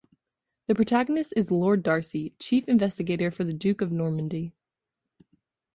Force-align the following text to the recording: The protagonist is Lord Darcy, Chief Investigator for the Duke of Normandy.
The 0.65 0.73
protagonist 0.73 1.31
is 1.37 1.51
Lord 1.51 1.83
Darcy, 1.83 2.33
Chief 2.39 2.67
Investigator 2.67 3.29
for 3.29 3.43
the 3.43 3.53
Duke 3.53 3.81
of 3.81 3.91
Normandy. 3.91 4.55